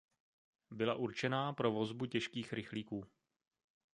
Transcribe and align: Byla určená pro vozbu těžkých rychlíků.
Byla 0.71 0.95
určená 0.95 1.53
pro 1.53 1.71
vozbu 1.71 2.05
těžkých 2.05 2.53
rychlíků. 2.53 3.05